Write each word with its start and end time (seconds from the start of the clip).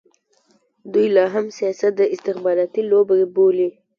دوی 0.93 1.07
لا 1.15 1.25
هم 1.35 1.45
سیاست 1.57 1.91
د 1.97 2.01
استخباراتي 2.13 2.81
لوبه 2.91 3.15
بولي. 3.35 3.69